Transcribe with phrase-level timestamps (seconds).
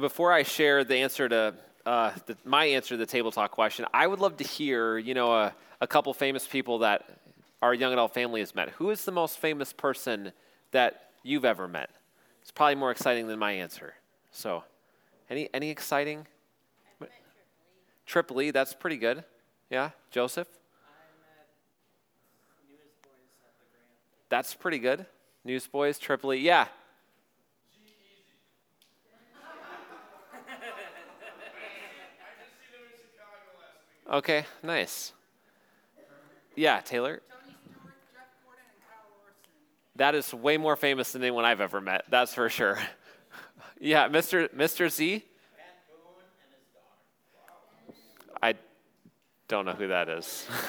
[0.00, 1.54] before I share the answer to
[1.84, 5.14] uh, the, my answer to the table talk question, I would love to hear, you
[5.14, 7.04] know, a, a couple famous people that
[7.60, 8.70] our young adult family has met.
[8.70, 10.32] Who is the most famous person
[10.70, 11.90] that you've ever met?
[12.40, 13.94] It's probably more exciting than my answer.
[14.30, 14.64] So,
[15.30, 16.26] any any exciting?
[18.04, 19.24] Trip Lee, that's pretty good.
[19.70, 20.48] Yeah, Joseph.
[24.28, 25.06] That's pretty good.
[25.44, 26.66] Newsboys, Trip Lee, yeah.
[34.12, 35.12] Okay, nice.
[36.54, 37.22] Yeah, Taylor.
[39.96, 42.04] That is way more famous than anyone I've ever met.
[42.10, 42.78] That's for sure.
[43.80, 44.48] yeah, Mr.
[44.54, 44.90] Mr.
[44.90, 45.24] Z.
[48.42, 48.54] I
[49.48, 50.46] don't know who that is.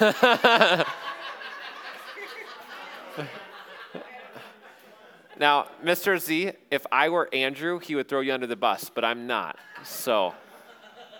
[5.38, 6.18] now, Mr.
[6.18, 9.58] Z, if I were Andrew, he would throw you under the bus, but I'm not.
[9.84, 10.32] So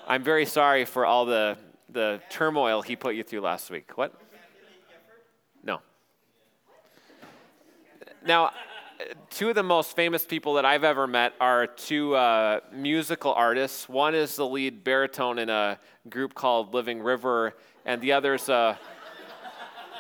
[0.07, 1.59] I'm very sorry for all the,
[1.95, 3.97] the turmoil he put you through last week.
[3.97, 4.13] What?
[5.63, 5.81] No.
[8.27, 8.51] Now,
[9.31, 13.89] two of the most famous people that I've ever met are two uh, musical artists.
[13.89, 15.79] One is the lead baritone in a
[16.09, 17.55] group called Living River,
[17.87, 18.79] and the other is a,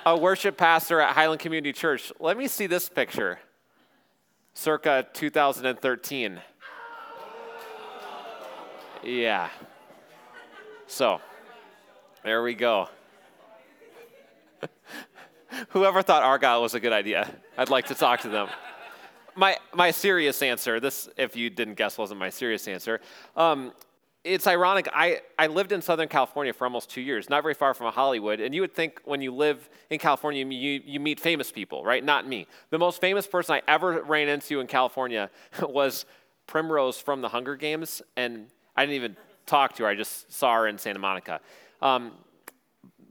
[0.04, 2.12] a worship pastor at Highland Community Church.
[2.18, 3.38] Let me see this picture,
[4.52, 6.40] circa 2013.
[9.04, 9.48] Yeah.
[10.86, 11.20] So,
[12.24, 12.88] there we go.
[15.68, 18.48] Whoever thought Argyle was a good idea, I'd like to talk to them
[19.36, 23.00] my, my serious answer, this, if you didn't guess, wasn't my serious answer.
[23.36, 23.72] Um,
[24.22, 24.88] it's ironic.
[24.92, 28.40] I, I lived in Southern California for almost two years, not very far from Hollywood.
[28.40, 32.02] And you would think when you live in California, you, you meet famous people, right?
[32.02, 32.46] Not me.
[32.70, 35.30] The most famous person I ever ran into in California
[35.62, 36.06] was
[36.46, 38.00] Primrose from the Hunger Games.
[38.16, 41.40] And I didn't even talk to her, I just saw her in Santa Monica.
[41.84, 42.12] Um,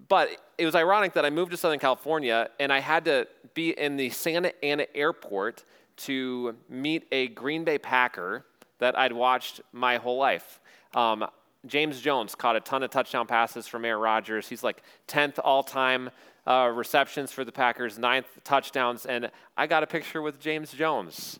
[0.10, 3.70] but it was ironic that I moved to Southern California and I had to be
[3.70, 5.64] in the Santa Ana airport
[5.96, 8.46] to meet a Green Bay Packer
[8.80, 10.60] that I'd watched my whole life.
[10.96, 11.26] Um,
[11.66, 14.50] James Jones caught a ton of touchdown passes from Aaron Rodgers.
[14.50, 16.10] He's like 10th all time
[16.46, 21.40] uh, receptions for the Packers, ninth touchdowns, and I got a picture with James Jones.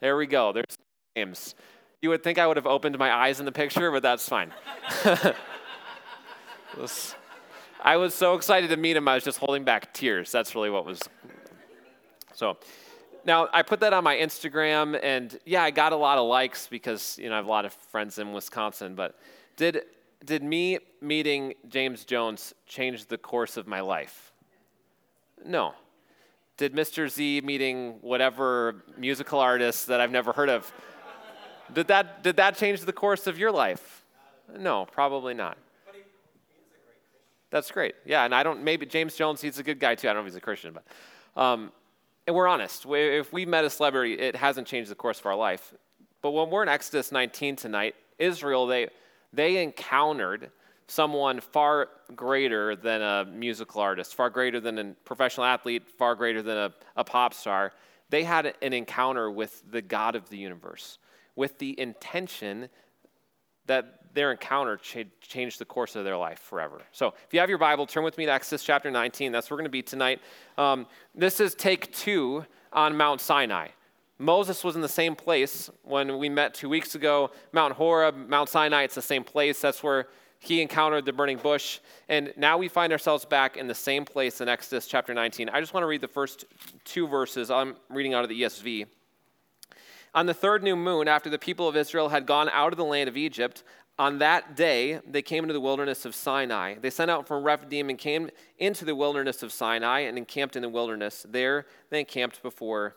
[0.00, 0.52] There we go.
[0.52, 0.78] There's
[1.16, 1.54] James.
[2.00, 4.52] You would think I would have opened my eyes in the picture, but that's fine.
[7.82, 10.30] I was so excited to meet him, I was just holding back tears.
[10.30, 11.00] That's really what was.
[12.34, 12.58] So,
[13.24, 16.68] now, I put that on my Instagram, and yeah, I got a lot of likes
[16.68, 18.94] because you know I have a lot of friends in Wisconsin.
[18.94, 19.18] But
[19.56, 19.82] did
[20.24, 24.32] did me meeting James Jones change the course of my life?
[25.44, 25.74] No.
[26.56, 27.08] Did Mr.
[27.10, 30.72] Z meeting whatever musical artist that I've never heard of?
[31.72, 34.04] Did that did that change the course of your life?
[34.56, 35.58] No, probably not.
[37.56, 37.94] That's great.
[38.04, 38.62] Yeah, and I don't.
[38.62, 39.40] Maybe James Jones.
[39.40, 40.10] He's a good guy too.
[40.10, 41.42] I don't know if he's a Christian, but.
[41.42, 41.72] Um,
[42.26, 45.34] and we're honest, if we met a celebrity, it hasn't changed the course of our
[45.34, 45.72] life.
[46.20, 48.88] But when we're in Exodus 19 tonight, Israel, they,
[49.32, 50.50] they encountered
[50.86, 56.42] someone far greater than a musical artist, far greater than a professional athlete, far greater
[56.42, 57.72] than a, a pop star.
[58.10, 60.98] They had an encounter with the God of the universe,
[61.36, 62.68] with the intention
[63.66, 64.80] that their encounter
[65.20, 66.80] changed the course of their life forever.
[66.90, 69.30] So, if you have your Bible, turn with me to Exodus chapter 19.
[69.30, 70.20] That's where we're going to be tonight.
[70.56, 73.68] Um, this is take two on Mount Sinai.
[74.18, 77.30] Moses was in the same place when we met two weeks ago.
[77.52, 79.60] Mount Horeb, Mount Sinai, it's the same place.
[79.60, 81.80] That's where he encountered the burning bush.
[82.08, 85.50] And now we find ourselves back in the same place in Exodus chapter 19.
[85.50, 86.46] I just want to read the first
[86.84, 87.50] two verses.
[87.50, 88.86] I'm reading out of the ESV.
[90.16, 92.84] On the third new moon, after the people of Israel had gone out of the
[92.86, 93.62] land of Egypt,
[93.98, 96.76] on that day, they came into the wilderness of Sinai.
[96.80, 100.62] They sent out from Rephidim and came into the wilderness of Sinai and encamped in
[100.62, 101.26] the wilderness.
[101.28, 102.96] There, they encamped before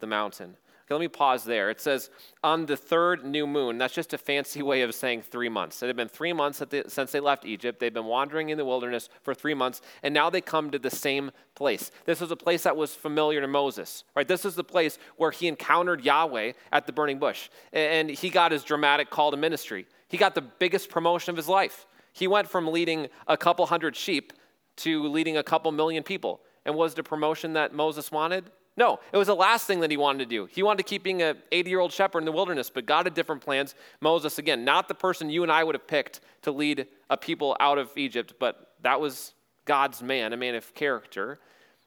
[0.00, 0.56] the mountain.
[0.86, 1.70] Okay, let me pause there.
[1.70, 2.10] It says
[2.42, 3.78] on the third new moon.
[3.78, 5.82] That's just a fancy way of saying three months.
[5.82, 7.80] It had been three months since they left Egypt.
[7.80, 10.90] They've been wandering in the wilderness for three months, and now they come to the
[10.90, 11.90] same place.
[12.04, 14.28] This was a place that was familiar to Moses, right?
[14.28, 18.52] This is the place where he encountered Yahweh at the burning bush, and he got
[18.52, 19.86] his dramatic call to ministry.
[20.08, 21.86] He got the biggest promotion of his life.
[22.12, 24.34] He went from leading a couple hundred sheep
[24.76, 26.42] to leading a couple million people.
[26.66, 28.50] And was the promotion that Moses wanted?
[28.76, 30.46] No, it was the last thing that he wanted to do.
[30.46, 33.06] He wanted to keep being an 80 year old shepherd in the wilderness, but God
[33.06, 33.74] had different plans.
[34.00, 37.56] Moses, again, not the person you and I would have picked to lead a people
[37.60, 39.32] out of Egypt, but that was
[39.64, 41.38] God's man, a man of character.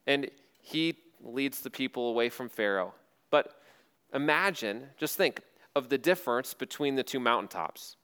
[0.05, 0.29] And
[0.61, 2.93] he leads the people away from Pharaoh.
[3.31, 3.59] But
[4.13, 5.41] imagine, just think,
[5.75, 7.97] of the difference between the two mountaintops.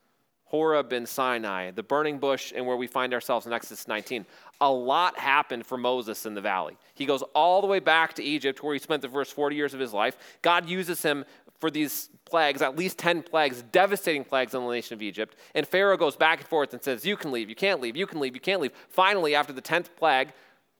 [0.53, 4.23] Horeb and Sinai, the burning bush, and where we find ourselves in Exodus 19.
[4.61, 6.77] A lot happened for Moses in the valley.
[6.93, 9.73] He goes all the way back to Egypt, where he spent the first 40 years
[9.73, 10.15] of his life.
[10.43, 11.25] God uses him
[11.59, 15.35] for these plagues, at least 10 plagues, devastating plagues on the nation of Egypt.
[15.55, 18.05] And Pharaoh goes back and forth and says, You can leave, you can't leave, you
[18.05, 18.73] can leave, you can't leave.
[18.89, 20.33] Finally, after the 10th plague,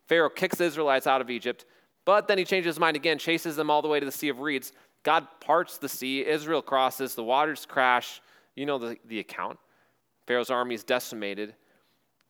[0.08, 1.66] Pharaoh kicks the Israelites out of Egypt,
[2.06, 4.30] but then he changes his mind again, chases them all the way to the Sea
[4.30, 4.72] of Reeds.
[5.02, 8.22] God parts the sea, Israel crosses, the waters crash.
[8.56, 9.60] You know the, the account.
[10.28, 11.56] Pharaoh's army is decimated.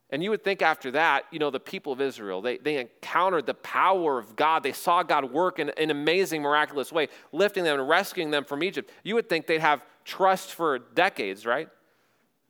[0.09, 3.47] And you would think after that, you know, the people of Israel, they, they encountered
[3.47, 4.61] the power of God.
[4.61, 8.63] They saw God work in an amazing, miraculous way, lifting them and rescuing them from
[8.63, 8.91] Egypt.
[9.03, 11.67] You would think they'd have trust for decades, right?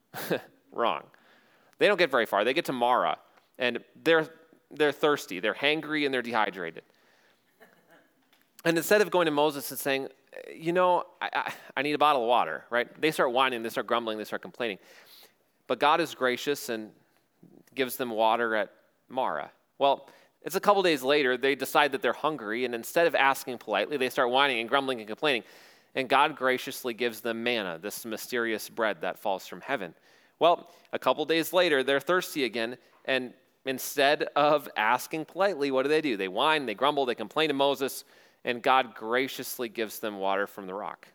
[0.73, 1.03] Wrong.
[1.77, 2.43] They don't get very far.
[2.43, 3.17] They get to Mara,
[3.57, 4.27] and they're,
[4.69, 6.83] they're thirsty, they're hangry, and they're dehydrated.
[8.65, 10.07] And instead of going to Moses and saying,
[10.53, 12.87] you know, I, I, I need a bottle of water, right?
[12.99, 14.79] They start whining, they start grumbling, they start complaining.
[15.67, 16.91] But God is gracious and
[17.75, 18.71] gives them water at
[19.09, 19.51] Mara.
[19.79, 20.09] Well,
[20.41, 23.97] it's a couple days later, they decide that they're hungry, and instead of asking politely,
[23.97, 25.43] they start whining and grumbling and complaining.
[25.95, 29.93] And God graciously gives them manna, this mysterious bread that falls from heaven.
[30.39, 33.33] Well, a couple days later, they're thirsty again, and
[33.65, 36.17] instead of asking politely, what do they do?
[36.17, 38.03] They whine, they grumble, they complain to Moses,
[38.43, 41.07] and God graciously gives them water from the rock.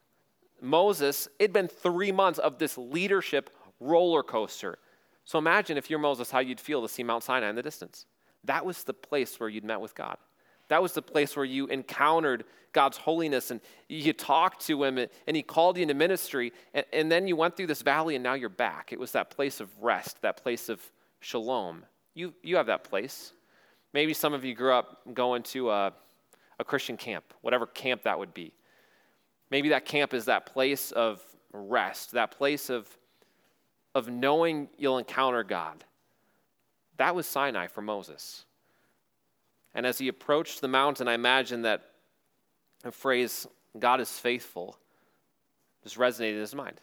[0.60, 4.78] Moses, it'd been three months of this leadership roller coaster.
[5.24, 8.06] So imagine if you're Moses, how you'd feel to see Mount Sinai in the distance.
[8.44, 10.16] That was the place where you'd met with God.
[10.68, 15.36] That was the place where you encountered God's holiness and you talked to Him and
[15.36, 16.52] He called you into ministry.
[16.74, 18.92] And, and then you went through this valley and now you're back.
[18.92, 20.80] It was that place of rest, that place of
[21.20, 21.84] shalom.
[22.14, 23.32] You, you have that place.
[23.94, 25.92] Maybe some of you grew up going to a,
[26.58, 28.52] a Christian camp, whatever camp that would be.
[29.50, 31.22] Maybe that camp is that place of
[31.52, 32.88] rest, that place of
[33.94, 35.84] of knowing you'll encounter God.
[36.98, 38.44] That was Sinai for Moses.
[39.74, 41.82] And as he approached the mountain, I imagine that
[42.82, 43.46] the phrase,
[43.78, 44.78] God is faithful,
[45.82, 46.80] just resonated in his mind.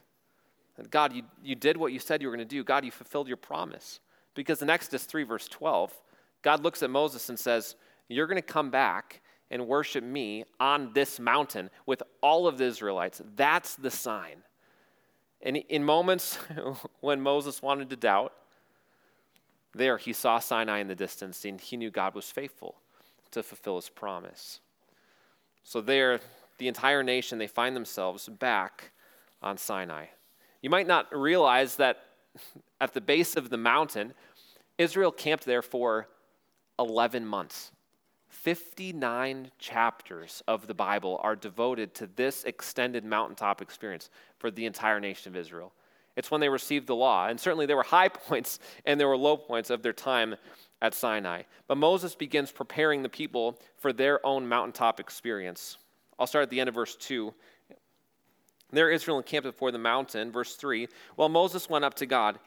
[0.78, 2.64] And God, you, you did what you said you were going to do.
[2.64, 4.00] God, you fulfilled your promise.
[4.34, 5.94] Because in Exodus 3, verse 12,
[6.42, 7.76] God looks at Moses and says,
[8.10, 9.22] You're going to come back
[9.52, 13.22] and worship me on this mountain with all of the Israelites.
[13.36, 14.38] That's the sign.
[15.42, 16.40] And in moments
[17.02, 18.34] when Moses wanted to doubt,
[19.74, 22.76] there he saw Sinai in the distance and he knew God was faithful
[23.32, 24.62] to fulfill his promise.
[25.64, 26.20] So there,
[26.58, 28.92] the entire nation, they find themselves back
[29.42, 30.06] on Sinai.
[30.62, 31.98] You might not realize that
[32.82, 34.14] at the base of the mountain,
[34.78, 36.08] Israel camped there for
[36.80, 37.72] 11 months.
[38.46, 45.00] 59 chapters of the Bible are devoted to this extended mountaintop experience for the entire
[45.00, 45.74] nation of Israel.
[46.16, 47.26] It's when they received the law.
[47.26, 50.36] And certainly there were high points and there were low points of their time
[50.80, 51.42] at Sinai.
[51.68, 55.80] But Moses begins preparing the people for their own mountaintop experience.
[56.20, 57.34] I'll start at the end of verse 2.
[58.72, 60.88] There Israel encamped before the mountain, verse 3.
[61.16, 62.38] While Moses went up to God,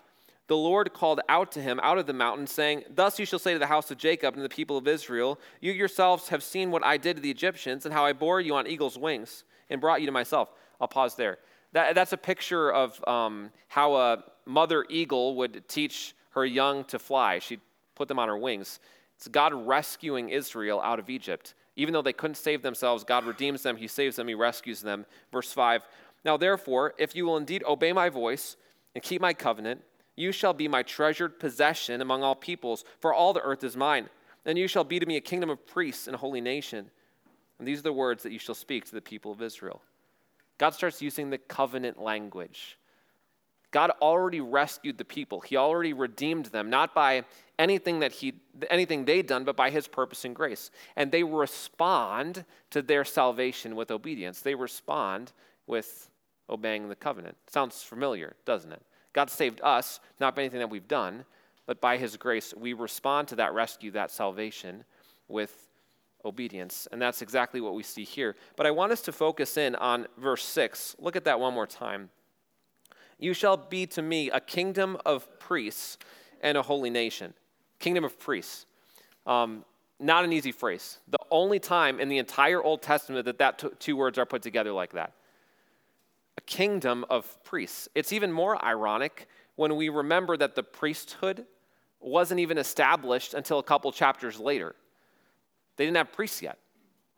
[0.49, 3.53] the Lord called out to him out of the mountain, saying, Thus you shall say
[3.53, 6.85] to the house of Jacob and the people of Israel, You yourselves have seen what
[6.85, 10.01] I did to the Egyptians, and how I bore you on eagle's wings, and brought
[10.01, 10.51] you to myself.
[10.81, 11.39] I'll pause there.
[11.73, 16.99] That, that's a picture of um, how a mother eagle would teach her young to
[16.99, 17.39] fly.
[17.41, 17.61] She'd
[17.95, 18.81] put them on her wings.
[19.17, 21.55] It's God rescuing Israel out of Egypt.
[21.77, 25.05] Even though they couldn't save themselves, God redeems them, He saves them, He rescues them.
[25.31, 25.83] Verse 5
[26.25, 28.57] Now therefore, if you will indeed obey my voice
[28.95, 29.83] and keep my covenant,
[30.19, 34.09] you shall be my treasured possession among all peoples, for all the earth is mine.
[34.45, 36.91] And you shall be to me a kingdom of priests and a holy nation.
[37.59, 39.81] And these are the words that you shall speak to the people of Israel.
[40.59, 42.79] God starts using the covenant language.
[43.71, 45.41] God already rescued the people.
[45.41, 47.25] He already redeemed them, not by
[47.59, 48.35] anything that he
[48.71, 50.71] anything they'd done, but by his purpose and grace.
[50.97, 54.41] And they respond to their salvation with obedience.
[54.41, 55.33] They respond
[55.67, 56.11] with
[56.51, 57.37] obeying the covenant.
[57.49, 58.83] Sounds familiar, doesn't it?
[59.13, 61.25] God saved us, not by anything that we've done,
[61.67, 62.55] but by His grace.
[62.57, 64.85] We respond to that rescue, that salvation,
[65.29, 65.69] with
[66.25, 66.89] obedience.
[66.91, 68.37] And that's exactly what we see here.
[68.57, 70.97] But I want us to focus in on verse 6.
[70.99, 72.11] Look at that one more time.
[73.19, 75.99] You shall be to me a kingdom of priests
[76.41, 77.35] and a holy nation.
[77.79, 78.67] Kingdom of priests.
[79.27, 79.65] Um,
[80.01, 80.99] not an easy phrase.
[81.09, 84.43] The only time in the entire Old Testament that that t- two words are put
[84.43, 85.13] together like that
[86.39, 87.89] a kingdom of priests.
[87.97, 89.27] It's even more ironic
[89.57, 91.45] when we remember that the priesthood
[91.99, 94.77] wasn't even established until a couple chapters later.
[95.77, 96.59] They didn't have priests yet.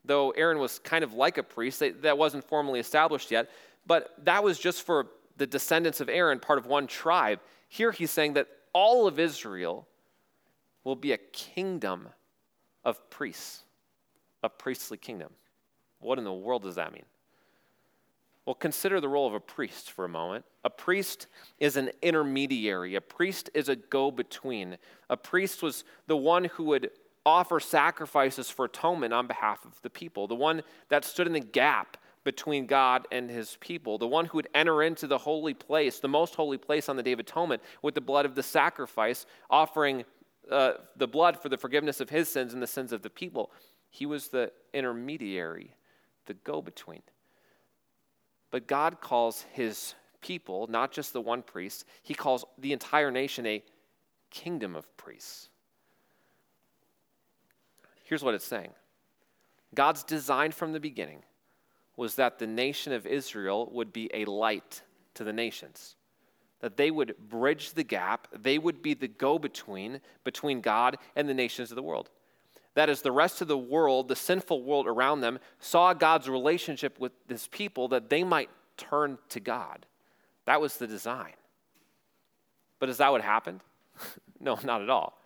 [0.06, 3.50] Though Aaron was kind of like a priest, they, that wasn't formally established yet.
[3.86, 7.40] but that was just for the descendants of Aaron, part of one tribe.
[7.68, 9.86] Here he's saying that all of Israel
[10.82, 12.08] will be a kingdom
[12.86, 13.64] of priests,
[14.42, 15.30] a priestly kingdom.
[15.98, 17.04] What in the world does that mean?
[18.46, 20.44] Well, consider the role of a priest for a moment.
[20.64, 21.26] A priest
[21.58, 24.78] is an intermediary, a priest is a go between.
[25.08, 26.90] A priest was the one who would
[27.24, 31.40] offer sacrifices for atonement on behalf of the people, the one that stood in the
[31.40, 36.00] gap between God and his people, the one who would enter into the holy place,
[36.00, 39.26] the most holy place on the Day of Atonement, with the blood of the sacrifice,
[39.48, 40.04] offering
[40.50, 43.50] uh, the blood for the forgiveness of his sins and the sins of the people.
[43.88, 45.74] He was the intermediary,
[46.26, 47.02] the go between.
[48.50, 53.46] But God calls his people, not just the one priest, he calls the entire nation
[53.46, 53.62] a
[54.30, 55.48] kingdom of priests.
[58.04, 58.70] Here's what it's saying
[59.74, 61.22] God's design from the beginning
[61.96, 64.82] was that the nation of Israel would be a light
[65.14, 65.96] to the nations,
[66.60, 71.28] that they would bridge the gap, they would be the go between between God and
[71.28, 72.10] the nations of the world.
[72.80, 76.98] That as the rest of the world, the sinful world around them, saw God's relationship
[76.98, 79.84] with this people, that they might turn to God.
[80.46, 81.34] That was the design.
[82.78, 83.60] But is that what happened?
[84.40, 85.20] no, not at all.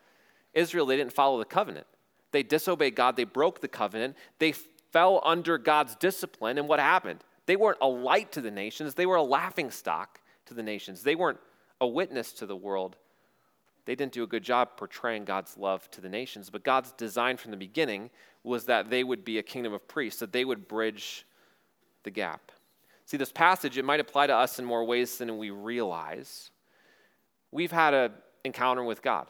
[0.52, 1.87] Israel, they didn't follow the covenant.
[2.32, 7.23] They disobeyed God, they broke the covenant, they fell under God's discipline, and what happened?
[7.46, 11.04] They weren't a light to the nations, they were a laughing stock to the nations.
[11.04, 11.38] They weren't
[11.80, 12.96] a witness to the world.
[13.87, 17.37] They didn't do a good job portraying God's love to the nations, but God's design
[17.37, 18.11] from the beginning
[18.43, 21.26] was that they would be a kingdom of priests, that they would bridge
[22.03, 22.53] the gap.
[23.07, 26.50] See, this passage, it might apply to us in more ways than we realize.
[27.50, 28.12] We've had an
[28.45, 29.26] encounter with God.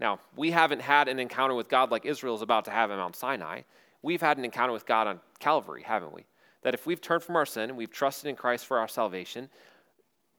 [0.00, 2.96] Now, we haven't had an encounter with God like Israel is about to have at
[2.96, 3.62] Mount Sinai
[4.02, 6.24] we've had an encounter with God on Calvary, haven't we?
[6.62, 9.48] That if we've turned from our sin and we've trusted in Christ for our salvation,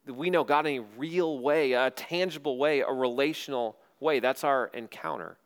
[0.08, 4.20] we know God in a real way, a tangible way, a relational way.
[4.20, 5.38] That's our encounter.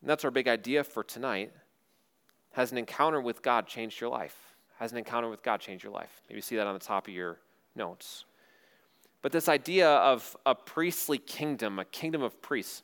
[0.00, 1.52] And that's our big idea for tonight.
[2.52, 4.36] Has an encounter with God changed your life?
[4.78, 6.22] Has an encounter with God changed your life?
[6.28, 7.38] Maybe you see that on the top of your
[7.74, 8.24] notes.
[9.22, 12.82] But this idea of a priestly kingdom, a kingdom of priests,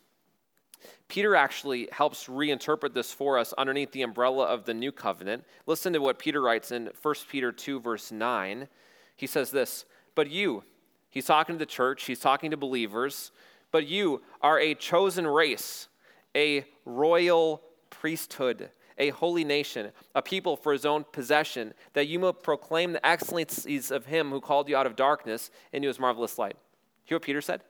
[1.08, 5.44] Peter actually helps reinterpret this for us underneath the umbrella of the new covenant.
[5.66, 8.68] Listen to what Peter writes in 1 Peter 2, verse 9.
[9.16, 10.64] He says this But you,
[11.10, 13.30] he's talking to the church, he's talking to believers,
[13.70, 15.88] but you are a chosen race,
[16.34, 22.32] a royal priesthood, a holy nation, a people for his own possession, that you may
[22.32, 26.56] proclaim the excellencies of him who called you out of darkness into his marvelous light.
[27.04, 27.62] Hear what Peter said?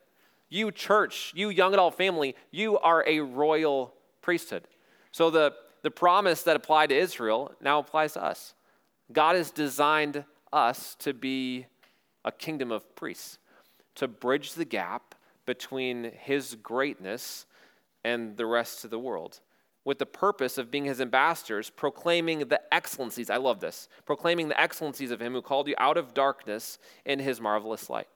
[0.49, 4.69] You, church, you young adult family, you are a royal priesthood.
[5.11, 8.55] So the, the promise that applied to Israel now applies to us.
[9.13, 10.25] God has designed
[10.55, 11.67] us to be
[12.25, 13.39] a kingdom of priests,
[13.97, 15.15] to bridge the gap
[15.47, 17.47] between his greatness
[18.05, 19.41] and the rest of the world
[19.85, 23.29] with the purpose of being his ambassadors, proclaiming the excellencies.
[23.29, 23.91] I love this.
[24.07, 28.09] Proclaiming the excellencies of him who called you out of darkness in his marvelous light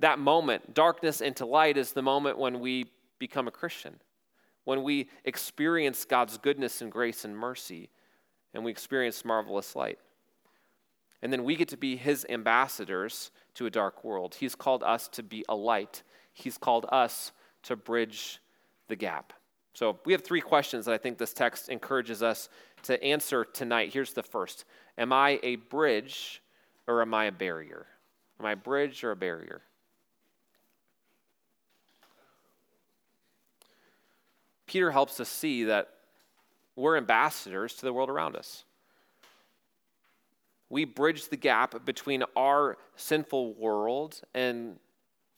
[0.00, 2.86] that moment, darkness into light, is the moment when we
[3.18, 4.00] become a Christian,
[4.64, 7.90] when we experience God's goodness and grace and mercy,
[8.52, 9.98] and we experience marvelous light.
[11.22, 14.34] And then we get to be his ambassadors to a dark world.
[14.34, 17.32] He's called us to be a light, he's called us
[17.64, 18.40] to bridge
[18.88, 19.32] the gap.
[19.74, 22.48] So we have three questions that I think this text encourages us
[22.82, 23.92] to answer tonight.
[23.92, 24.64] Here's the first
[24.98, 26.42] Am I a bridge
[26.86, 27.86] or am I a barrier?
[28.38, 29.62] Am I a bridge or a barrier?
[34.66, 35.88] Peter helps us see that
[36.76, 38.64] we're ambassadors to the world around us.
[40.70, 44.78] We bridge the gap between our sinful world and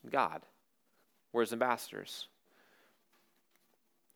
[0.09, 0.43] God.
[1.33, 2.29] We're his ambassadors.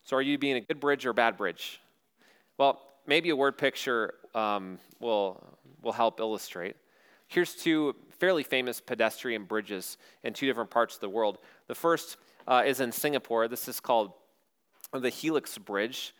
[0.05, 1.81] So, are you being a good bridge or a bad bridge?
[2.59, 5.43] Well, maybe a word picture um, will,
[5.83, 6.77] will help illustrate.
[7.29, 11.39] Here's two fairly famous pedestrian bridges in two different parts of the world.
[11.67, 13.49] The first uh, is in Singapore.
[13.49, 14.13] This is called
[14.93, 16.15] the Helix Bridge.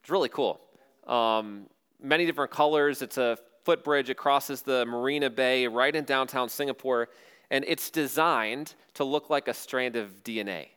[0.00, 0.60] It's really cool.
[1.06, 1.66] Um,
[2.02, 3.00] many different colors.
[3.00, 4.08] It's a footbridge.
[4.08, 7.10] It crosses the Marina Bay right in downtown Singapore,
[7.50, 10.68] and it's designed to look like a strand of DNA.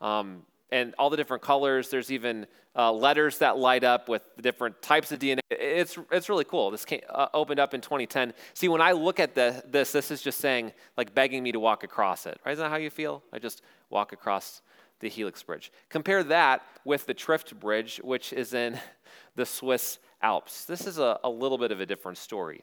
[0.00, 1.90] Um, and all the different colors.
[1.90, 2.46] There's even
[2.76, 5.40] uh, letters that light up with the different types of DNA.
[5.50, 6.70] It's, it's really cool.
[6.70, 8.32] This came, uh, opened up in 2010.
[8.54, 11.58] See, when I look at the, this, this is just saying, like begging me to
[11.58, 12.38] walk across it.
[12.46, 12.52] Right?
[12.52, 13.24] Isn't that how you feel?
[13.32, 14.62] I just walk across
[15.00, 15.72] the Helix Bridge.
[15.88, 18.78] Compare that with the Trift Bridge, which is in
[19.34, 20.64] the Swiss Alps.
[20.64, 22.62] This is a, a little bit of a different story.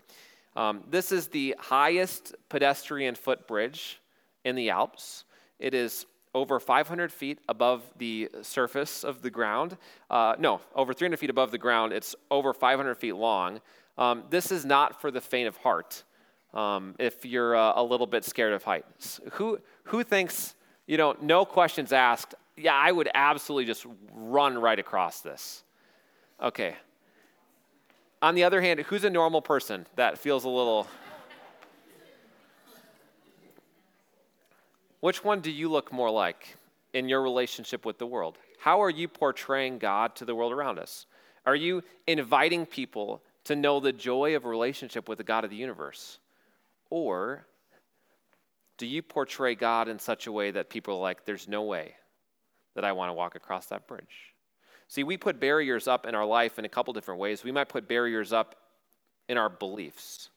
[0.58, 4.02] Um, this is the highest pedestrian footbridge
[4.44, 5.24] in the Alps.
[5.60, 6.06] It is
[6.36, 9.78] over 500 feet above the surface of the ground.
[10.10, 11.94] Uh, no, over 300 feet above the ground.
[11.94, 13.62] It's over 500 feet long.
[13.98, 16.04] Um, this is not for the faint of heart.
[16.54, 20.54] Um, if you're uh, a little bit scared of heights, who who thinks
[20.86, 21.16] you know?
[21.22, 22.36] No questions asked.
[22.58, 25.64] Yeah, I would absolutely just run right across this.
[26.42, 26.76] Okay.
[28.24, 30.88] On the other hand, who's a normal person that feels a little
[35.02, 36.56] Which one do you look more like
[36.94, 38.38] in your relationship with the world?
[38.58, 41.08] How are you portraying God to the world around us?
[41.46, 45.58] Are you inviting people to know the joy of relationship with the God of the
[45.58, 46.20] universe?
[46.90, 47.46] Or
[48.78, 51.96] do you portray God in such a way that people are like, there's no way
[52.76, 54.33] that I want to walk across that bridge?
[54.94, 57.44] See, we put barriers up in our life in a couple different ways.
[57.44, 58.56] We might put barriers up
[59.28, 60.30] in our beliefs.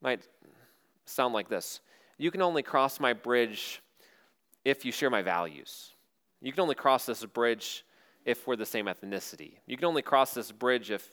[0.00, 0.26] Might
[1.04, 1.80] sound like this
[2.16, 3.82] you can only cross my bridge
[4.64, 5.90] if you share my values.
[6.40, 7.84] You can only cross this bridge
[8.24, 9.58] if we're the same ethnicity.
[9.66, 11.10] You can only cross this bridge if,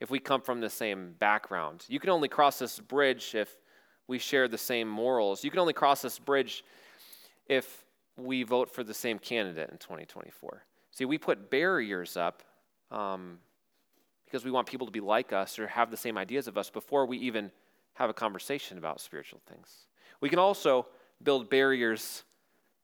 [0.00, 1.84] if we come from the same background.
[1.88, 3.54] You can only cross this bridge if
[4.08, 5.44] we share the same morals.
[5.44, 6.64] You can only cross this bridge
[7.48, 7.84] if
[8.16, 10.62] we vote for the same candidate in 2024.
[10.92, 12.42] See, we put barriers up
[12.90, 13.38] um,
[14.26, 16.70] because we want people to be like us or have the same ideas of us
[16.70, 17.50] before we even
[17.94, 19.86] have a conversation about spiritual things.
[20.20, 20.86] We can also
[21.22, 22.24] build barriers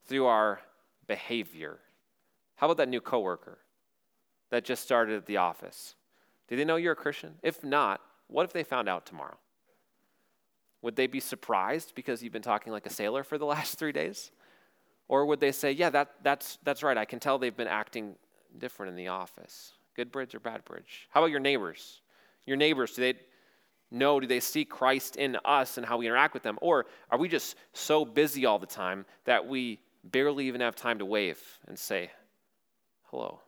[0.05, 0.59] through our
[1.07, 1.79] behavior.
[2.55, 3.59] How about that new coworker
[4.49, 5.95] that just started at the office?
[6.47, 7.35] Do they know you're a Christian?
[7.43, 9.37] If not, what if they found out tomorrow?
[10.81, 13.91] Would they be surprised because you've been talking like a sailor for the last three
[13.91, 14.31] days?
[15.09, 18.15] Or would they say, yeah, that, that's, that's right, I can tell they've been acting
[18.57, 19.73] different in the office?
[19.95, 21.07] Good bridge or bad bridge?
[21.09, 22.01] How about your neighbors?
[22.45, 23.19] Your neighbors, do they,
[23.91, 26.59] know, do they see Christ in us and how we interact with them?
[26.61, 30.99] Or are we just so busy all the time that we barely even have time
[30.99, 32.11] to wave and say
[33.05, 33.41] hello?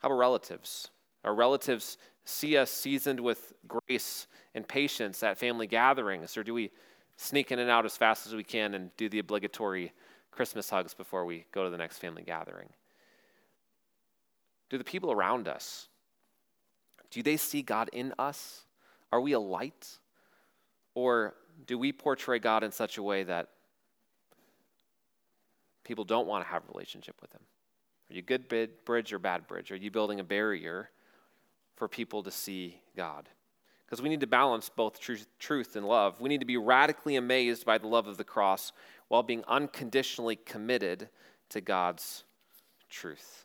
[0.00, 0.90] How about relatives?
[1.24, 6.70] Our relatives see us seasoned with grace and patience at family gatherings, or do we
[7.16, 9.92] sneak in and out as fast as we can and do the obligatory
[10.30, 12.68] Christmas hugs before we go to the next family gathering?
[14.68, 15.88] Do the people around us,
[17.10, 18.62] do they see God in us?
[19.12, 19.98] Are we a light?
[20.94, 21.34] Or
[21.66, 23.48] do we portray God in such a way that
[25.84, 27.40] people don't want to have a relationship with Him?
[28.10, 28.48] Are you a good
[28.84, 29.70] bridge or bad bridge?
[29.72, 30.90] Are you building a barrier
[31.76, 33.28] for people to see God?
[33.86, 36.20] Because we need to balance both truth, truth and love.
[36.20, 38.72] We need to be radically amazed by the love of the cross
[39.10, 41.08] while being unconditionally committed
[41.48, 42.22] to God's
[42.88, 43.44] truth.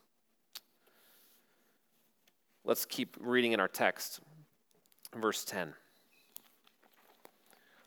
[2.63, 4.19] Let's keep reading in our text.
[5.15, 5.73] Verse 10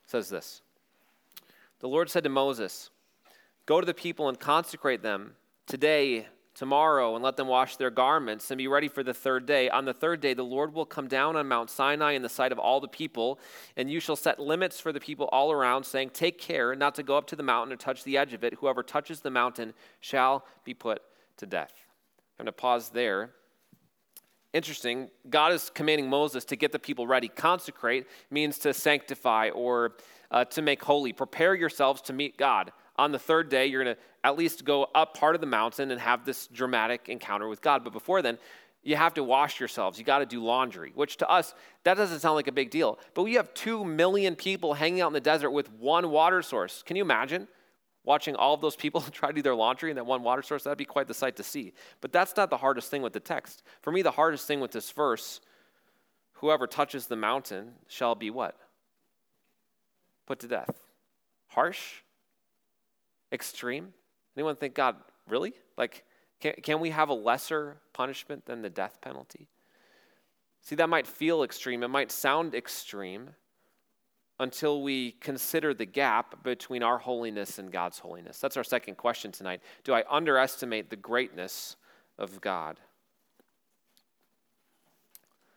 [0.07, 0.61] says this.
[1.79, 2.91] The Lord said to Moses,
[3.65, 5.37] Go to the people and consecrate them
[5.69, 6.27] today,
[6.59, 9.71] tomorrow, and let them wash their garments and be ready for the third day.
[9.71, 12.51] On the third day, the Lord will come down on Mount Sinai in the sight
[12.51, 13.39] of all the people,
[13.77, 17.05] and you shall set limits for the people all around, saying, Take care not to
[17.05, 18.55] go up to the mountain or touch the edge of it.
[18.55, 21.01] Whoever touches the mountain shall be put
[21.37, 21.73] to death.
[22.39, 23.31] I'm going to pause there
[24.55, 27.29] Interesting, God is commanding Moses to get the people ready.
[27.29, 29.97] Consecrate means to sanctify or
[30.31, 31.13] uh, to make holy.
[31.13, 32.73] Prepare yourselves to meet God.
[32.97, 35.91] On the third day, you're going to at least go up part of the mountain
[35.91, 37.85] and have this dramatic encounter with God.
[37.85, 38.39] But before then,
[38.83, 39.99] you have to wash yourselves.
[39.99, 42.99] You got to do laundry, which to us, that doesn't sound like a big deal.
[43.15, 46.83] But we have two million people hanging out in the desert with one water source.
[46.85, 47.49] Can you imagine?
[48.09, 50.65] watching all of those people try to do their laundry in that one water source,
[50.65, 51.75] that'd be quite the sight to see.
[52.01, 53.63] But that's not the hardest thing with the text.
[53.83, 55.41] For me, the hardest thing with this verse
[56.33, 58.57] whoever touches the mountain shall be what?
[60.27, 60.71] Put to death.
[61.49, 61.97] Harsh?
[63.31, 63.93] Extreme?
[64.39, 64.95] Anyone think, God,
[65.29, 65.53] really?
[65.77, 66.05] Like,
[66.39, 69.49] can, can we have a lesser punishment than the death penalty?
[70.61, 71.83] See, that might feel extreme.
[71.83, 73.31] It might sound extreme
[74.39, 78.39] until we consider the gap between our holiness and God's holiness.
[78.39, 79.61] That's our second question tonight.
[79.83, 81.75] Do I underestimate the greatness
[82.17, 82.79] of God?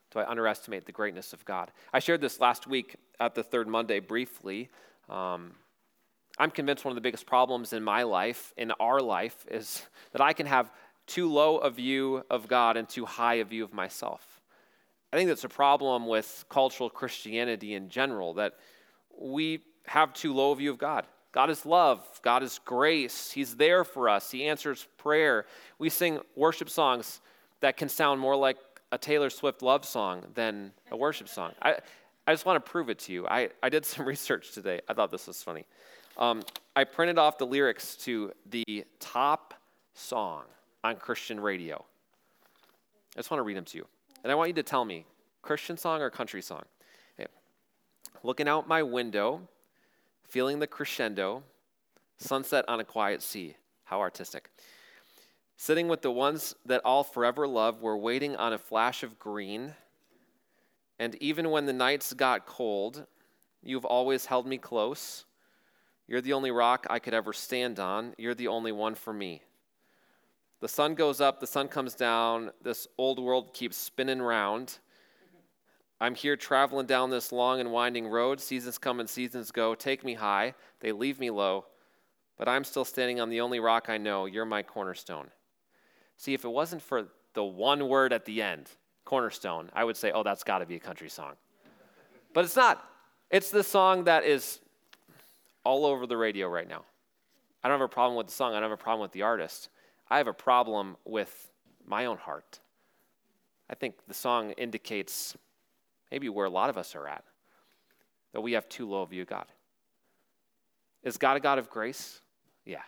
[0.10, 1.72] Do I underestimate the greatness of God?
[1.94, 4.72] I shared this last week at the third Monday briefly.
[5.08, 5.52] Um,
[6.42, 10.22] I'm convinced one of the biggest problems in my life, in our life, is that
[10.22, 10.72] I can have
[11.06, 14.42] too low a view of God and too high a view of myself.
[15.14, 18.54] I think that's a problem with cultural Christianity in general, that
[19.16, 21.06] we have too low a view of God.
[21.32, 22.04] God is love.
[22.24, 23.30] God is grace.
[23.30, 24.32] He's there for us.
[24.32, 25.46] He answers prayer.
[25.78, 27.22] We sing worship songs
[27.60, 28.58] that can sound more like
[28.92, 31.52] a Taylor Swift love song than a worship song.
[31.62, 31.76] I,
[32.26, 33.28] I just want to prove it to you.
[33.28, 34.82] I, I did some research today.
[34.90, 35.66] I thought this was funny.
[36.18, 36.44] Um,
[36.76, 39.54] I printed off the lyrics to the top
[39.94, 40.44] song
[40.84, 41.84] on Christian radio.
[43.16, 43.88] I just want to read them to you.
[44.24, 45.06] And I want you to tell me
[45.42, 46.64] Christian song or country song?
[47.20, 47.30] Okay.
[48.24, 49.42] Looking out my window,
[50.30, 51.44] feeling the crescendo,
[52.18, 53.56] sunset on a quiet sea.
[53.84, 54.50] How artistic.
[55.58, 59.74] Sitting with the ones that all forever love, we're waiting on a flash of green.
[61.00, 63.06] And even when the nights got cold,
[63.62, 65.26] you've always held me close.
[66.12, 68.14] You're the only rock I could ever stand on.
[68.18, 69.44] You're the only one for me.
[70.60, 74.80] The sun goes up, the sun comes down, this old world keeps spinning round.
[76.02, 78.42] I'm here traveling down this long and winding road.
[78.42, 79.74] Seasons come and seasons go.
[79.74, 81.68] Take me high, they leave me low.
[82.38, 84.26] But I'm still standing on the only rock I know.
[84.26, 85.30] You're my cornerstone.
[86.18, 88.68] See, if it wasn't for the one word at the end,
[89.06, 91.36] cornerstone, I would say, oh, that's got to be a country song.
[92.34, 92.84] But it's not.
[93.30, 94.60] It's the song that is
[95.64, 96.84] all over the radio right now.
[97.64, 99.22] I don't have a problem with the song, I don't have a problem with the
[99.22, 99.70] artist.
[100.10, 101.52] I have a problem with
[101.86, 102.60] my own heart.
[103.70, 105.38] I think the song indicates
[106.12, 107.24] maybe where a lot of us are at,
[108.34, 109.46] that we have too low a view of God.
[111.04, 112.22] Is God a God of grace?
[112.66, 112.82] Yeah.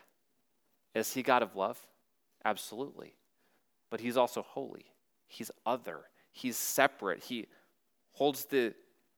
[0.93, 1.79] Is he God of love?
[2.45, 3.15] Absolutely.
[3.89, 4.85] But he's also holy.
[5.27, 6.01] He's other.
[6.31, 7.23] He's separate.
[7.23, 7.47] He
[8.11, 8.73] holds the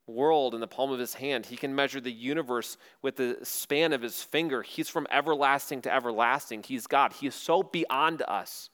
[0.07, 1.45] world in the palm of his hand.
[1.45, 4.61] He can measure the universe with the span of his finger.
[4.61, 6.63] He's from everlasting to everlasting.
[6.63, 7.13] He's God.
[7.13, 8.69] He is so beyond us,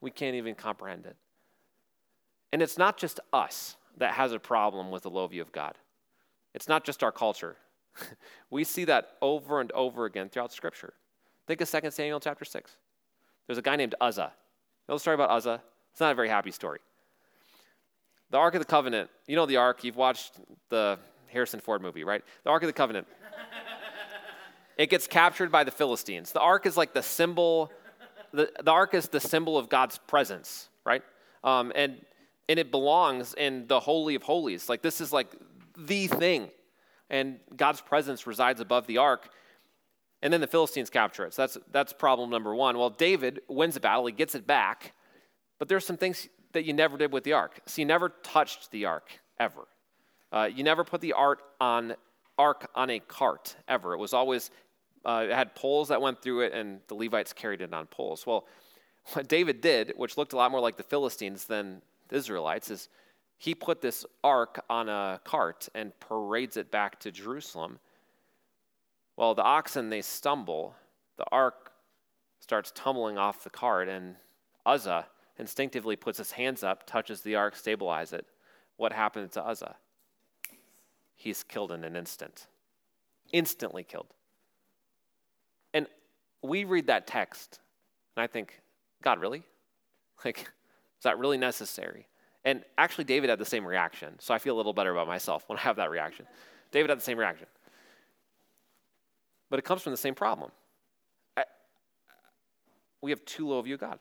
[0.00, 1.16] we can't even comprehend it.
[2.52, 5.76] And it's not just us that has a problem with the low view of God,
[6.54, 7.56] it's not just our culture.
[8.50, 10.94] we see that over and over again throughout Scripture.
[11.46, 12.76] Think of 2 Samuel chapter 6.
[13.46, 14.32] There's a guy named Uzzah.
[14.32, 15.60] You know the story about Uzzah?
[15.90, 16.78] It's not a very happy story.
[18.32, 20.40] The Ark of the Covenant, you know the Ark, you've watched
[20.70, 22.22] the Harrison Ford movie, right?
[22.44, 23.06] The Ark of the Covenant.
[24.78, 26.32] it gets captured by the Philistines.
[26.32, 27.70] The Ark is like the symbol,
[28.32, 31.02] the, the Ark is the symbol of God's presence, right?
[31.44, 32.00] Um, and,
[32.48, 34.66] and it belongs in the Holy of Holies.
[34.66, 35.28] Like this is like
[35.76, 36.48] the thing.
[37.10, 39.28] And God's presence resides above the Ark.
[40.22, 41.34] And then the Philistines capture it.
[41.34, 42.78] So that's, that's problem number one.
[42.78, 44.94] Well, David wins the battle, he gets it back.
[45.58, 47.60] But there's some things that you never did with the ark.
[47.66, 49.66] So you never touched the ark ever.
[50.30, 51.94] Uh, you never put the ark on
[52.38, 53.92] ark on a cart ever.
[53.92, 54.50] It was always
[55.04, 58.26] uh, it had poles that went through it, and the Levites carried it on poles.
[58.26, 58.46] Well,
[59.12, 62.88] what David did, which looked a lot more like the Philistines than the Israelites, is
[63.38, 67.80] he put this ark on a cart and parades it back to Jerusalem.
[69.16, 70.74] Well, the oxen they stumble,
[71.16, 71.72] the ark
[72.38, 74.14] starts tumbling off the cart, and
[74.64, 75.06] Uzzah
[75.38, 78.26] instinctively puts his hands up, touches the ark, stabilizes it.
[78.76, 79.76] What happened to Uzzah?
[81.14, 82.46] He's killed in an instant.
[83.32, 84.08] Instantly killed.
[85.72, 85.86] And
[86.42, 87.60] we read that text,
[88.16, 88.60] and I think,
[89.02, 89.42] God, really?
[90.24, 92.06] Like, is that really necessary?
[92.44, 95.42] And actually, David had the same reaction, so I feel a little better about myself
[95.48, 96.26] when I have that reaction.
[96.70, 97.48] David had the same reaction.
[99.50, 100.52] But it comes from the same problem.
[101.36, 101.42] I,
[103.00, 103.98] we have too low a view of God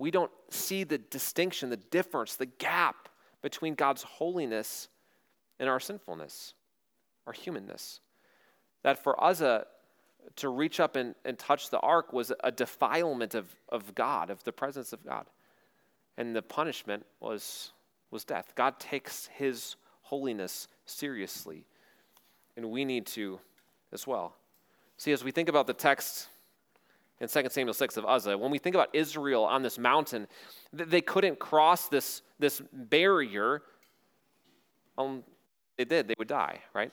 [0.00, 3.10] we don't see the distinction, the difference, the gap
[3.42, 4.88] between God's holiness
[5.60, 6.54] and our sinfulness,
[7.26, 8.00] our humanness.
[8.82, 9.64] That for Uzzah uh,
[10.36, 14.42] to reach up and, and touch the ark was a defilement of, of God, of
[14.44, 15.26] the presence of God.
[16.16, 17.72] And the punishment was,
[18.10, 18.54] was death.
[18.54, 21.66] God takes his holiness seriously,
[22.56, 23.38] and we need to
[23.92, 24.34] as well.
[24.96, 26.28] See, as we think about the text
[27.20, 28.36] in 2 Samuel 6 of Uzzah.
[28.36, 30.26] When we think about Israel on this mountain,
[30.72, 33.62] they couldn't cross this, this barrier.
[34.96, 35.22] Um,
[35.76, 36.90] they did, they would die, right?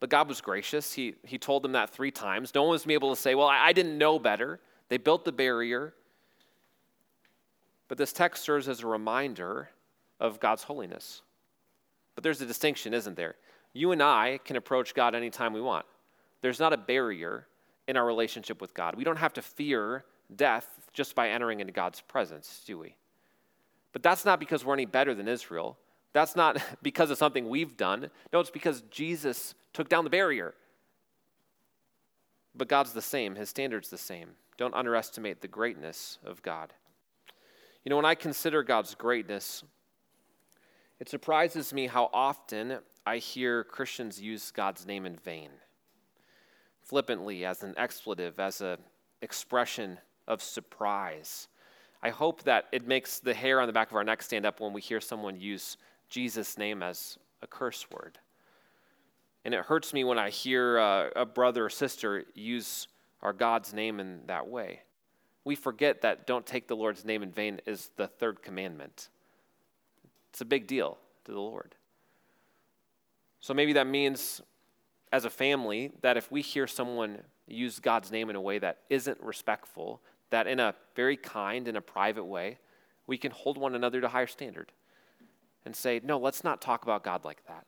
[0.00, 0.92] But God was gracious.
[0.92, 2.54] He, he told them that three times.
[2.54, 4.60] No one was able to say, Well, I, I didn't know better.
[4.88, 5.94] They built the barrier.
[7.88, 9.70] But this text serves as a reminder
[10.20, 11.22] of God's holiness.
[12.14, 13.34] But there's a distinction, isn't there?
[13.72, 15.84] You and I can approach God anytime we want.
[16.42, 17.46] There's not a barrier
[17.86, 18.94] in our relationship with God.
[18.96, 22.96] We don't have to fear death just by entering into God's presence, do we?
[23.92, 25.76] But that's not because we're any better than Israel.
[26.12, 28.10] That's not because of something we've done.
[28.32, 30.54] No, it's because Jesus took down the barrier.
[32.54, 34.30] But God's the same, His standard's the same.
[34.56, 36.72] Don't underestimate the greatness of God.
[37.84, 39.64] You know, when I consider God's greatness,
[41.00, 45.50] it surprises me how often I hear Christians use God's name in vain
[46.84, 48.78] flippantly as an expletive, as an
[49.22, 51.48] expression of surprise.
[52.02, 54.60] I hope that it makes the hair on the back of our neck stand up
[54.60, 58.18] when we hear someone use Jesus' name as a curse word.
[59.44, 62.88] And it hurts me when I hear uh, a brother or sister use
[63.22, 64.80] our God's name in that way.
[65.44, 69.08] We forget that don't take the Lord's name in vain is the third commandment.
[70.30, 71.74] It's a big deal to the Lord.
[73.40, 74.40] So maybe that means,
[75.14, 78.78] as a family, that if we hear someone use God's name in a way that
[78.90, 80.00] isn't respectful,
[80.30, 82.58] that in a very kind and a private way,
[83.06, 84.72] we can hold one another to higher standard
[85.64, 87.64] and say, no, let's not talk about God like that.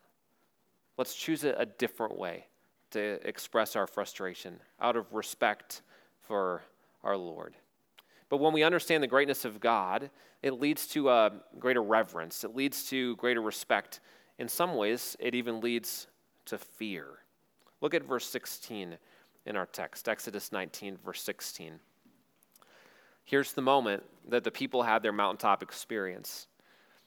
[0.98, 2.46] Let's choose a, a different way
[2.90, 5.82] to express our frustration out of respect
[6.22, 6.64] for
[7.04, 7.54] our Lord.
[8.28, 10.10] But when we understand the greatness of God,
[10.42, 11.30] it leads to a
[11.60, 14.00] greater reverence, it leads to greater respect.
[14.36, 16.08] In some ways, it even leads
[16.46, 17.20] to fear.
[17.80, 18.96] Look at verse 16
[19.46, 21.78] in our text, Exodus 19, verse 16.
[23.24, 26.46] Here's the moment that the people had their mountaintop experience.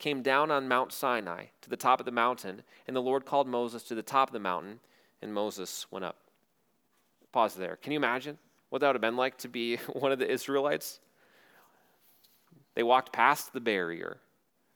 [0.00, 3.46] came down on Mount Sinai to the top of the mountain, and the Lord called
[3.46, 4.80] Moses to the top of the mountain,
[5.22, 6.16] and Moses went up.
[7.30, 7.76] Pause there.
[7.76, 8.38] Can you imagine
[8.70, 10.98] what that would have been like to be one of the Israelites?
[12.74, 14.18] They walked past the barrier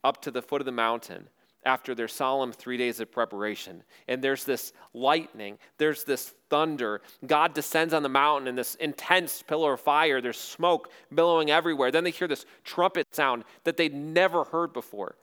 [0.04, 1.28] up to the foot of the mountain
[1.64, 3.83] after their solemn three days of preparation.
[4.09, 7.00] And there's this lightning, there's this thunder.
[7.27, 10.20] God descends on the mountain in this intense pillar of fire.
[10.20, 11.90] There's smoke billowing everywhere.
[11.90, 15.16] Then they hear this trumpet sound that they'd never heard before.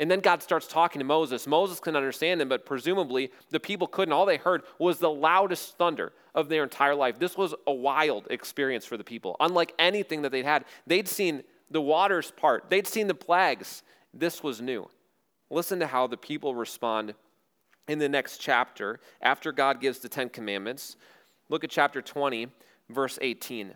[0.00, 1.46] And then God starts talking to Moses.
[1.46, 4.12] Moses can understand him, but presumably the people couldn't.
[4.12, 7.18] All they heard was the loudest thunder of their entire life.
[7.18, 9.36] This was a wild experience for the people.
[9.40, 13.82] Unlike anything that they'd had, they'd seen the waters part, they'd seen the plagues.
[14.14, 14.88] This was new.
[15.50, 17.14] Listen to how the people respond
[17.86, 20.96] in the next chapter after God gives the Ten Commandments.
[21.48, 22.48] Look at chapter 20,
[22.90, 23.74] verse 18.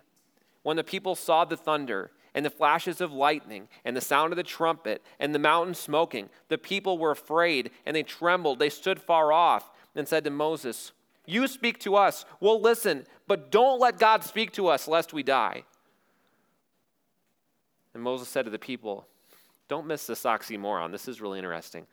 [0.62, 4.36] When the people saw the thunder and the flashes of lightning and the sound of
[4.36, 8.58] the trumpet and the mountain smoking, the people were afraid and they trembled.
[8.58, 10.92] They stood far off and said to Moses,
[11.26, 15.22] You speak to us, we'll listen, but don't let God speak to us lest we
[15.22, 15.64] die.
[17.94, 19.06] And Moses said to the people,
[19.72, 20.92] don't miss this oxymoron.
[20.92, 21.86] This is really interesting.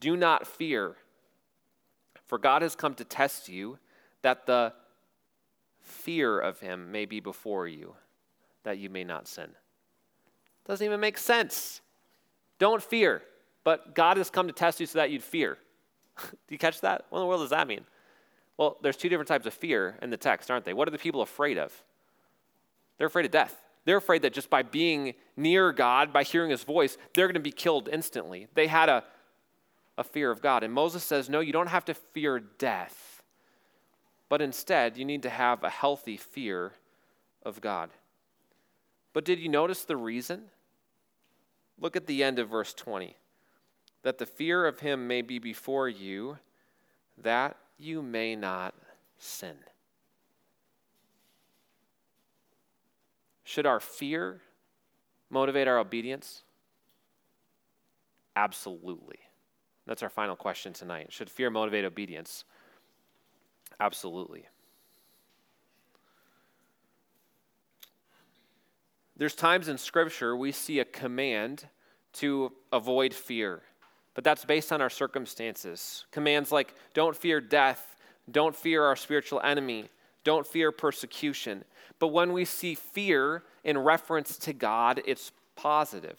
[0.00, 0.96] Do not fear,
[2.26, 3.78] for God has come to test you
[4.22, 4.72] that the
[5.80, 7.94] fear of him may be before you,
[8.64, 9.50] that you may not sin.
[10.66, 11.80] Doesn't even make sense.
[12.58, 13.22] Don't fear,
[13.62, 15.56] but God has come to test you so that you'd fear.
[16.18, 17.04] Do you catch that?
[17.10, 17.84] What in the world does that mean?
[18.56, 20.74] Well, there's two different types of fear in the text, aren't they?
[20.74, 21.72] What are the people afraid of?
[22.98, 23.63] They're afraid of death.
[23.84, 27.40] They're afraid that just by being near God, by hearing his voice, they're going to
[27.40, 28.46] be killed instantly.
[28.54, 29.04] They had a,
[29.98, 30.62] a fear of God.
[30.62, 33.22] And Moses says, No, you don't have to fear death,
[34.28, 36.72] but instead, you need to have a healthy fear
[37.44, 37.90] of God.
[39.12, 40.44] But did you notice the reason?
[41.78, 43.16] Look at the end of verse 20.
[44.02, 46.38] That the fear of him may be before you,
[47.18, 48.74] that you may not
[49.18, 49.56] sin.
[53.44, 54.40] Should our fear
[55.30, 56.42] motivate our obedience?
[58.36, 59.18] Absolutely.
[59.86, 61.12] That's our final question tonight.
[61.12, 62.44] Should fear motivate obedience?
[63.78, 64.46] Absolutely.
[69.16, 71.68] There's times in Scripture we see a command
[72.14, 73.62] to avoid fear,
[74.14, 76.06] but that's based on our circumstances.
[76.10, 77.94] Commands like don't fear death,
[78.30, 79.88] don't fear our spiritual enemy,
[80.24, 81.64] don't fear persecution.
[82.04, 86.18] But when we see fear in reference to God, it's positive.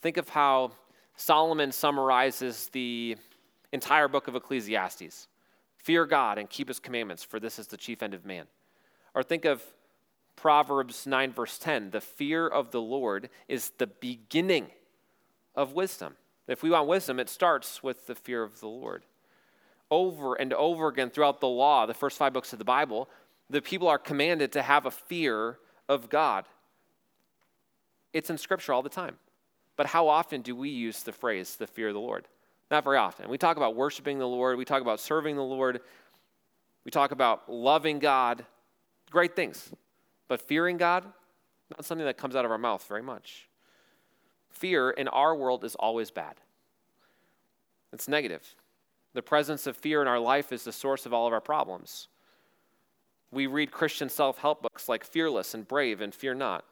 [0.00, 0.70] Think of how
[1.16, 3.18] Solomon summarizes the
[3.72, 5.28] entire book of Ecclesiastes
[5.76, 8.46] Fear God and keep his commandments, for this is the chief end of man.
[9.14, 9.62] Or think of
[10.34, 14.68] Proverbs 9, verse 10 the fear of the Lord is the beginning
[15.54, 16.16] of wisdom.
[16.46, 19.04] If we want wisdom, it starts with the fear of the Lord
[19.90, 23.08] over and over again throughout the law, the first five books of the Bible,
[23.50, 25.58] the people are commanded to have a fear
[25.88, 26.44] of God.
[28.12, 29.16] It's in Scripture all the time.
[29.76, 32.26] But how often do we use the phrase, the fear of the Lord?
[32.70, 33.28] Not very often.
[33.28, 35.80] We talk about worshiping the Lord, we talk about serving the Lord,
[36.84, 38.44] we talk about loving God,
[39.10, 39.70] great things.
[40.26, 41.04] But fearing God,
[41.70, 43.48] not something that comes out of our mouth very much.
[44.50, 46.34] Fear in our world is always bad,
[47.92, 48.54] it's negative.
[49.14, 52.08] The presence of fear in our life is the source of all of our problems.
[53.30, 56.64] We read Christian self help books like Fearless and Brave and Fear Not.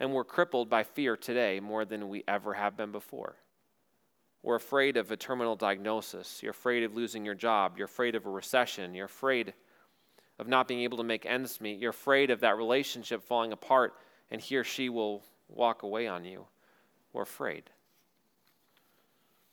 [0.00, 3.36] And we're crippled by fear today more than we ever have been before.
[4.44, 6.40] We're afraid of a terminal diagnosis.
[6.42, 7.76] You're afraid of losing your job.
[7.76, 8.94] You're afraid of a recession.
[8.94, 9.54] You're afraid
[10.38, 11.80] of not being able to make ends meet.
[11.80, 13.94] You're afraid of that relationship falling apart
[14.30, 16.46] and he or she will walk away on you.
[17.12, 17.64] We're afraid.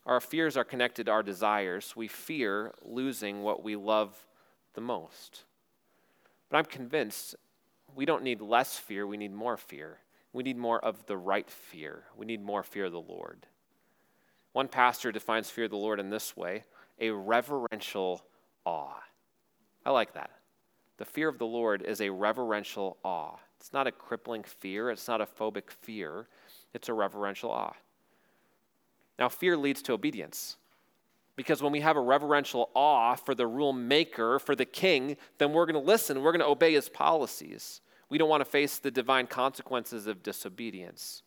[0.05, 1.95] Our fears are connected to our desires.
[1.95, 4.15] We fear losing what we love
[4.75, 5.45] the most.
[6.55, 7.35] But I'm convinced
[7.97, 9.97] we don't need less fear, we need more fear.
[10.31, 12.03] We need more of the right fear.
[12.15, 13.45] We need more fear of the Lord.
[14.53, 16.63] One pastor defines fear of the Lord in this way
[16.97, 18.23] a reverential
[18.63, 19.03] awe.
[19.85, 20.31] I like that.
[20.95, 23.35] The fear of the Lord is a reverential awe.
[23.59, 26.29] It's not a crippling fear, it's not a phobic fear,
[26.73, 27.75] it's a reverential awe.
[29.19, 30.55] Now, fear leads to obedience.
[31.35, 35.51] Because when we have a reverential awe for the rule maker, for the king, then
[35.51, 37.81] we're going to listen, we're going to obey his policies.
[38.09, 41.23] We don't want to face the divine consequences of disobedience.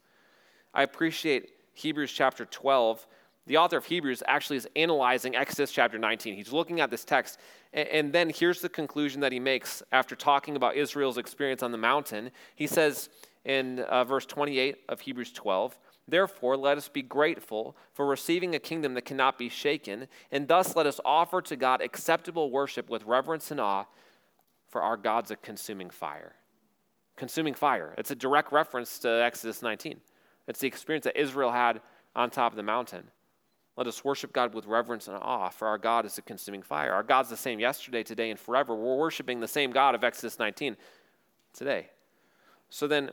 [0.73, 3.07] I appreciate Hebrews chapter 12.
[3.47, 6.35] The author of Hebrews actually is analyzing Exodus chapter 19.
[6.35, 7.39] He's looking at this text,
[7.73, 11.79] and then here's the conclusion that he makes after talking about Israel's experience on the
[11.79, 12.31] mountain.
[12.57, 13.09] He says
[13.45, 18.59] in uh, verse 28 of Hebrews 12, Therefore, let us be grateful for receiving a
[18.59, 23.05] kingdom that cannot be shaken, and thus let us offer to God acceptable worship with
[23.05, 23.85] reverence and awe,
[24.69, 26.35] for our God's a consuming fire.
[27.17, 27.95] Consuming fire.
[27.99, 30.01] It's a direct reference to Exodus 19.
[30.47, 31.83] It's the experience that Israel had
[32.17, 33.05] on top of the mountain.
[33.77, 36.93] Let us worship God with reverence and awe, for our God is a consuming fire.
[36.93, 38.75] Our God's the same yesterday, today, and forever.
[38.75, 40.77] We're worshiping the same God of Exodus 19
[41.53, 41.91] today.
[42.71, 43.11] So then,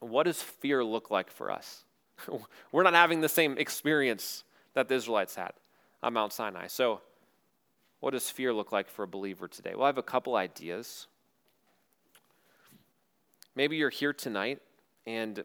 [0.00, 1.84] what does fear look like for us?
[2.72, 5.52] We're not having the same experience that the Israelites had
[6.02, 6.66] on Mount Sinai.
[6.66, 7.00] So,
[8.00, 9.72] what does fear look like for a believer today?
[9.74, 11.06] Well, I have a couple ideas.
[13.54, 14.60] Maybe you're here tonight
[15.06, 15.42] and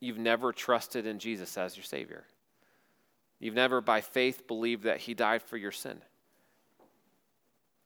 [0.00, 2.24] you've never trusted in Jesus as your Savior.
[3.38, 6.02] You've never, by faith, believed that He died for your sin.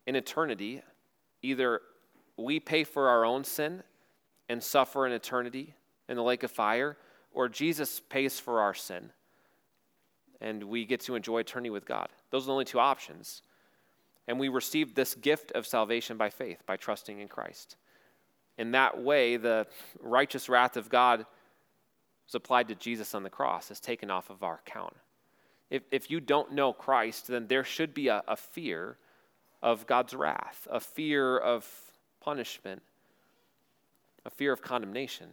[0.07, 0.83] In eternity,
[1.43, 1.83] either
[2.39, 3.83] we pay for our own sin
[4.49, 5.75] and suffer in eternity
[6.09, 6.97] in the lake of fire,
[7.33, 9.11] or Jesus pays for our sin
[10.43, 12.09] and we get to enjoy eternity with God.
[12.31, 13.43] Those are the only two options.
[14.27, 17.77] And we receive this gift of salvation by faith, by trusting in Christ.
[18.59, 19.67] In that way, the
[20.01, 21.25] righteous wrath of God
[22.27, 24.95] was applied to Jesus on the cross, is taken off of our account.
[25.71, 28.99] If, if you don't know Christ, then there should be a, a fear
[29.63, 31.69] of God's wrath, a fear of
[32.21, 32.83] punishment,
[34.25, 35.29] a fear of condemnation.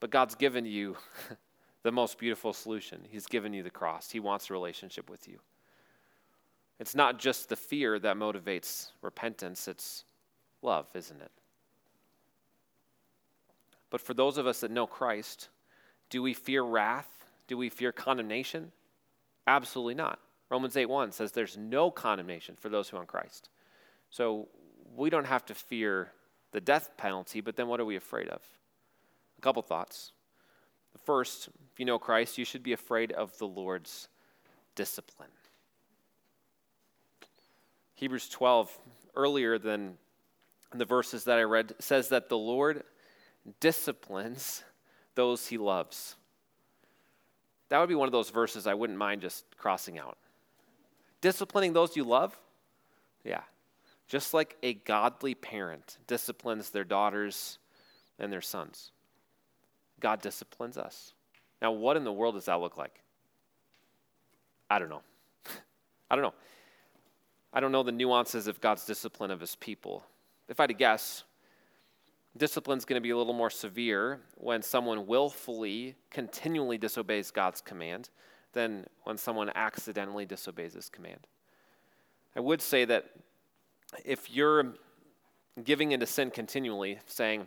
[0.00, 0.96] But God's given you
[1.82, 3.00] the most beautiful solution.
[3.08, 5.38] He's given you the cross, He wants a relationship with you.
[6.80, 10.04] It's not just the fear that motivates repentance, it's
[10.62, 11.30] love, isn't it?
[13.90, 15.48] But for those of us that know Christ,
[16.10, 17.08] do we fear wrath?
[17.46, 18.72] Do we fear condemnation?
[19.46, 20.18] Absolutely not.
[20.50, 23.48] Romans 8 1 says there's no condemnation for those who are in Christ.
[24.10, 24.48] So
[24.96, 26.12] we don't have to fear
[26.52, 28.42] the death penalty, but then what are we afraid of?
[29.38, 30.12] A couple thoughts.
[31.04, 34.08] First, if you know Christ, you should be afraid of the Lord's
[34.74, 35.30] discipline.
[37.94, 38.78] Hebrews 12,
[39.16, 39.96] earlier than
[40.74, 42.84] the verses that I read, says that the Lord
[43.60, 44.62] disciplines
[45.14, 46.16] those he loves.
[47.68, 50.18] That would be one of those verses I wouldn't mind just crossing out.
[51.20, 52.36] Disciplining those you love?
[53.24, 53.42] Yeah,
[54.12, 57.58] just like a godly parent disciplines their daughters
[58.18, 58.90] and their sons.
[60.00, 61.14] God disciplines us.
[61.62, 63.00] Now, what in the world does that look like?
[64.68, 65.00] I don't know.
[66.10, 66.34] I don't know.
[67.54, 70.04] I don't know the nuances of God's discipline of his people.
[70.46, 71.24] If I had to guess,
[72.36, 77.62] discipline is going to be a little more severe when someone willfully, continually disobeys God's
[77.62, 78.10] command
[78.52, 81.26] than when someone accidentally disobeys his command.
[82.36, 83.06] I would say that
[84.04, 84.74] if you're
[85.62, 87.46] giving into sin continually, saying,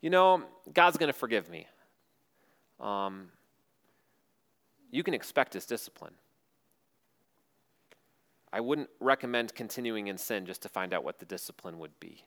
[0.00, 1.66] you know, God's going to forgive me,
[2.80, 3.28] um,
[4.90, 6.14] you can expect his discipline.
[8.52, 12.24] I wouldn't recommend continuing in sin just to find out what the discipline would be.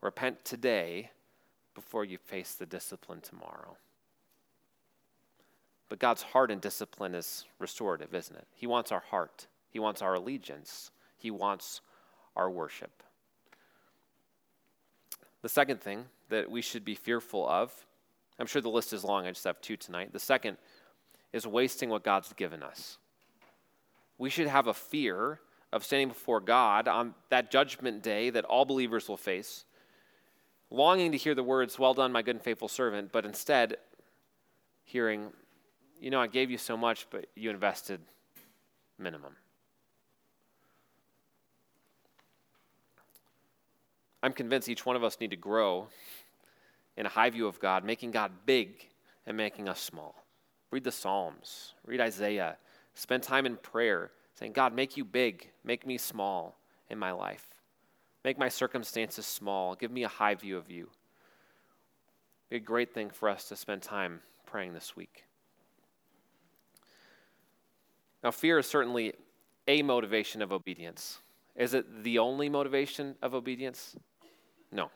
[0.00, 1.10] Repent today
[1.74, 3.76] before you face the discipline tomorrow.
[5.88, 8.46] But God's heart and discipline is restorative, isn't it?
[8.54, 11.80] He wants our heart, He wants our allegiance, He wants
[12.36, 13.02] our worship.
[15.42, 17.72] The second thing that we should be fearful of,
[18.38, 20.12] I'm sure the list is long, I just have two tonight.
[20.12, 20.56] The second
[21.32, 22.98] is wasting what God's given us.
[24.16, 25.40] We should have a fear
[25.72, 29.64] of standing before God on that judgment day that all believers will face,
[30.70, 33.76] longing to hear the words, Well done, my good and faithful servant, but instead
[34.84, 35.32] hearing,
[36.00, 38.00] You know, I gave you so much, but you invested
[38.98, 39.34] minimum.
[44.28, 45.88] I'm convinced each one of us need to grow
[46.98, 48.86] in a high view of God, making God big
[49.26, 50.22] and making us small.
[50.70, 52.58] Read the Psalms, read Isaiah,
[52.92, 56.58] spend time in prayer, saying, God, make you big, make me small
[56.90, 57.46] in my life.
[58.22, 59.74] Make my circumstances small.
[59.74, 60.90] Give me a high view of you.
[62.50, 65.24] Be a great thing for us to spend time praying this week.
[68.22, 69.14] Now, fear is certainly
[69.66, 71.20] a motivation of obedience.
[71.56, 73.96] Is it the only motivation of obedience?
[74.72, 74.90] No.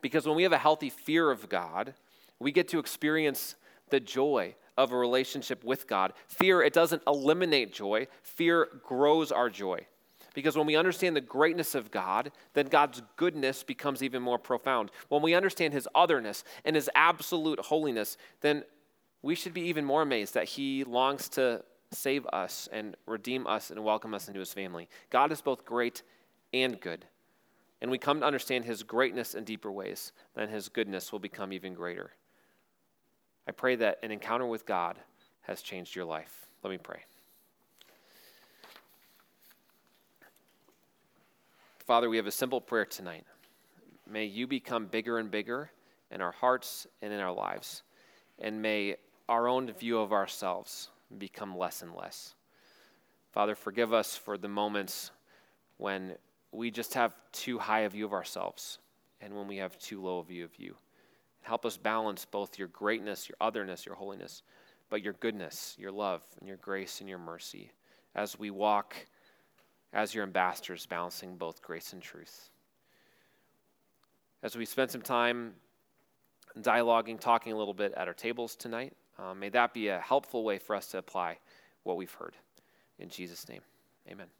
[0.00, 1.94] Because when we have a healthy fear of God,
[2.38, 3.54] we get to experience
[3.90, 6.12] the joy of a relationship with God.
[6.26, 9.86] Fear, it doesn't eliminate joy, fear grows our joy.
[10.32, 14.90] Because when we understand the greatness of God, then God's goodness becomes even more profound.
[15.08, 18.64] When we understand his otherness and his absolute holiness, then
[19.22, 21.62] we should be even more amazed that he longs to
[21.92, 24.88] save us and redeem us and welcome us into his family.
[25.10, 26.02] God is both great
[26.54, 27.04] and good.
[27.80, 31.52] And we come to understand his greatness in deeper ways, then his goodness will become
[31.52, 32.10] even greater.
[33.48, 34.98] I pray that an encounter with God
[35.42, 36.46] has changed your life.
[36.62, 37.00] Let me pray.
[41.86, 43.24] Father, we have a simple prayer tonight.
[44.08, 45.70] May you become bigger and bigger
[46.10, 47.82] in our hearts and in our lives.
[48.38, 48.96] And may
[49.28, 52.34] our own view of ourselves become less and less.
[53.32, 55.12] Father, forgive us for the moments
[55.78, 56.16] when
[56.52, 58.78] we just have too high a view of ourselves
[59.20, 60.74] and when we have too low a view of you.
[61.42, 64.42] Help us balance both your greatness, your otherness, your holiness,
[64.88, 67.70] but your goodness, your love, and your grace and your mercy
[68.14, 68.94] as we walk
[69.92, 72.50] as your ambassadors, balancing both grace and truth.
[74.42, 75.54] As we spend some time
[76.58, 80.44] dialoguing, talking a little bit at our tables tonight, uh, may that be a helpful
[80.44, 81.38] way for us to apply
[81.82, 82.36] what we've heard.
[82.98, 83.62] In Jesus' name,
[84.08, 84.39] amen.